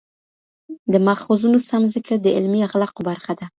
د 0.91 0.93
ماخذونو 1.07 1.57
سم 1.69 1.81
ذکر 1.93 2.15
د 2.21 2.27
علمي 2.37 2.59
اخلاقو 2.67 3.01
برخه 3.09 3.33
ده. 3.39 3.45